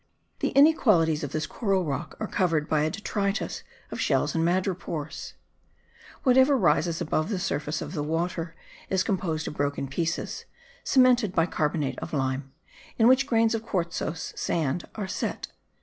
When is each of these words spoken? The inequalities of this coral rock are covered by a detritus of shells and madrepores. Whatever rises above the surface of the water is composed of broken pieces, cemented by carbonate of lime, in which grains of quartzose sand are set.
The 0.39 0.47
inequalities 0.53 1.23
of 1.23 1.31
this 1.31 1.45
coral 1.45 1.85
rock 1.85 2.17
are 2.19 2.25
covered 2.25 2.67
by 2.67 2.81
a 2.81 2.89
detritus 2.89 3.61
of 3.91 3.99
shells 4.01 4.33
and 4.33 4.43
madrepores. 4.43 5.33
Whatever 6.23 6.57
rises 6.57 7.01
above 7.01 7.29
the 7.29 7.37
surface 7.37 7.83
of 7.83 7.93
the 7.93 8.01
water 8.01 8.55
is 8.89 9.03
composed 9.03 9.47
of 9.47 9.53
broken 9.53 9.87
pieces, 9.87 10.45
cemented 10.83 11.35
by 11.35 11.45
carbonate 11.45 11.99
of 11.99 12.13
lime, 12.13 12.51
in 12.97 13.07
which 13.07 13.27
grains 13.27 13.53
of 13.53 13.61
quartzose 13.61 14.33
sand 14.35 14.87
are 14.95 15.07
set. 15.07 15.49